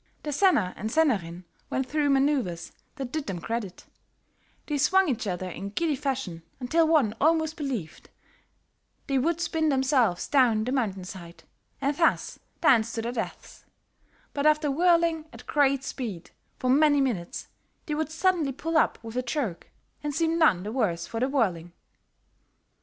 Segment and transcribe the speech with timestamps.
[0.23, 3.85] The senner and sennerin went through manoeuvers that did them credit;
[4.65, 8.09] they swung each other in giddy fashion until one almost believed
[9.05, 11.43] they would spin themselves down the mountainside,
[11.79, 13.65] and thus dance to their deaths;
[14.33, 17.49] but after whirling at great speed for many minutes,
[17.85, 19.69] they would suddenly pull up with a jerk
[20.01, 21.73] and seem none the worse for the whirling.